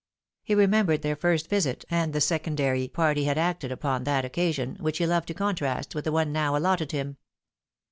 He 0.41 0.55
remembered 0.55 1.03
their 1.03 1.15
first 1.15 1.47
visit, 1.47 1.85
and 1.87 2.11
the 2.11 2.21
secondary 2.21 2.87
part 2.87 3.17
he 3.17 3.25
had 3.25 3.37
acted 3.37 3.71
upon 3.71 4.03
that 4.05 4.25
occasion, 4.25 4.77
which 4.79 4.97
he 4.97 5.05
loved 5.05 5.27
to 5.27 5.35
contrast 5.35 5.93
with 5.93 6.05
the 6.05 6.11
one 6.11 6.31
now 6.31 6.57
allotted 6.57 6.91
him. 6.91 7.17